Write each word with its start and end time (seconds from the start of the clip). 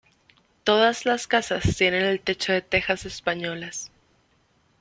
Todas 0.63 1.05
las 1.05 1.27
casas 1.27 1.77
tienen 1.77 2.01
el 2.03 2.21
techo 2.21 2.51
de 2.53 2.63
tejas 2.63 3.05
españolas. 3.05 3.91